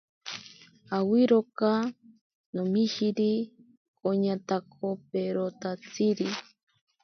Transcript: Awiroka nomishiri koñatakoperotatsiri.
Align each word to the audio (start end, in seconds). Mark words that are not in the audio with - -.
Awiroka 0.97 1.71
nomishiri 2.53 3.29
koñatakoperotatsiri. 3.99 6.27